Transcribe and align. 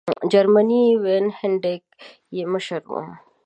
جرمنی 0.31 0.83
وان 1.03 1.25
هینټیګ 1.39 1.81
یې 2.35 2.43
مشر 2.53 2.81
وو. 2.89 3.01